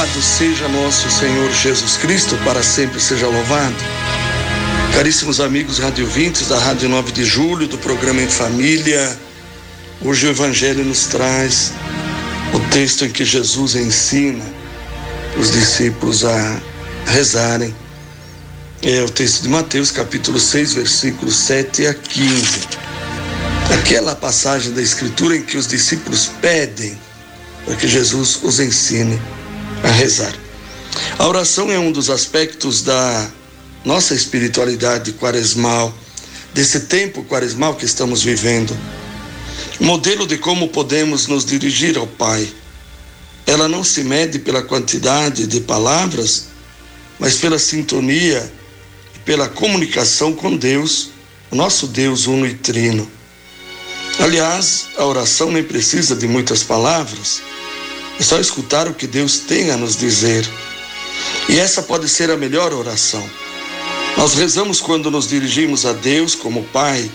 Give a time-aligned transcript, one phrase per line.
[0.00, 3.76] Louvado seja nosso Senhor Jesus Cristo, para sempre seja louvado.
[4.94, 9.14] Caríssimos amigos radiovintes da Rádio 9 de Julho, do programa Em Família,
[10.00, 11.74] hoje o Evangelho nos traz
[12.54, 14.42] o texto em que Jesus ensina
[15.38, 16.58] os discípulos a
[17.04, 17.76] rezarem.
[18.80, 22.68] É o texto de Mateus, capítulo 6, versículos 7 a 15.
[23.78, 26.98] Aquela passagem da Escritura em que os discípulos pedem
[27.66, 29.20] para que Jesus os ensine
[29.82, 30.34] a rezar.
[31.18, 33.30] A oração é um dos aspectos da
[33.84, 35.94] nossa espiritualidade quaresmal,
[36.52, 38.76] desse tempo quaresmal que estamos vivendo.
[39.78, 42.50] Modelo de como podemos nos dirigir ao Pai.
[43.46, 46.48] Ela não se mede pela quantidade de palavras,
[47.18, 48.50] mas pela sintonia
[49.14, 51.10] e pela comunicação com Deus,
[51.50, 53.10] o nosso Deus uno e trino.
[54.18, 57.40] Aliás, a oração nem precisa de muitas palavras
[58.20, 60.46] é só escutar o que Deus tem a nos dizer.
[61.48, 63.26] E essa pode ser a melhor oração.
[64.14, 67.10] Nós rezamos quando nos dirigimos a Deus como Pai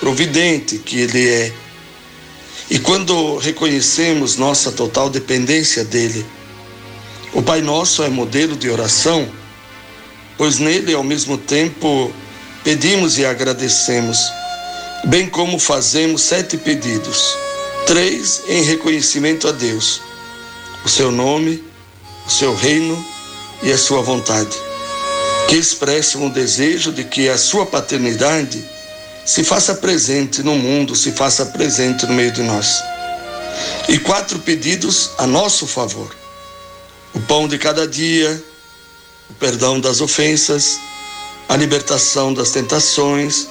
[0.00, 1.52] providente que Ele é.
[2.70, 6.24] E quando reconhecemos nossa total dependência dele.
[7.34, 9.28] O Pai Nosso é modelo de oração,
[10.38, 12.10] pois nele, ao mesmo tempo,
[12.64, 14.18] pedimos e agradecemos,
[15.04, 17.36] bem como fazemos sete pedidos:
[17.86, 20.00] três em reconhecimento a Deus
[20.86, 21.64] o seu nome,
[22.24, 23.04] o seu reino
[23.60, 24.56] e a sua vontade,
[25.48, 28.64] que expressam o desejo de que a sua paternidade
[29.24, 32.80] se faça presente no mundo, se faça presente no meio de nós.
[33.88, 36.14] E quatro pedidos a nosso favor:
[37.12, 38.40] o pão de cada dia,
[39.28, 40.78] o perdão das ofensas,
[41.48, 43.48] a libertação das tentações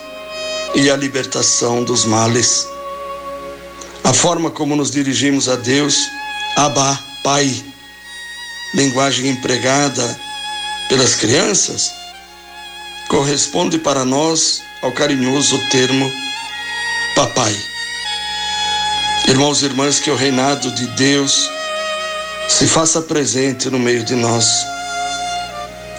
[0.73, 2.65] e a libertação dos males.
[4.05, 5.97] A forma como nos dirigimos a Deus,
[6.55, 7.65] Abba, pai,
[8.75, 10.19] linguagem empregada
[10.87, 11.91] pelas crianças,
[13.07, 16.07] corresponde para nós ao carinhoso termo
[17.15, 17.51] papai.
[19.27, 21.49] Irmãos e irmãs, que o reinado de Deus
[22.47, 24.45] se faça presente no meio de nós.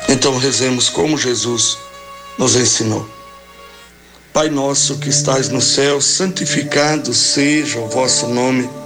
[0.08, 1.76] Então rezemos como Jesus
[2.38, 3.04] nos ensinou.
[4.32, 8.85] Pai nosso que estais no céu, santificado seja o vosso nome.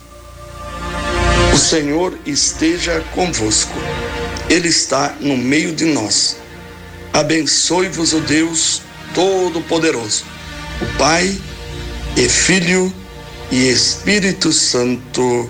[1.71, 3.71] Senhor esteja convosco.
[4.49, 6.35] Ele está no meio de nós.
[7.13, 8.81] Abençoe-vos o Deus
[9.15, 10.25] Todo-Poderoso,
[10.81, 11.33] o Pai
[12.17, 12.93] e Filho
[13.49, 15.49] e Espírito Santo.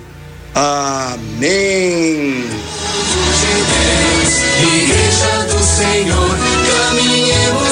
[0.54, 2.46] Amém.
[4.62, 6.38] Igreja do Senhor,
[6.70, 7.71] caminhemos.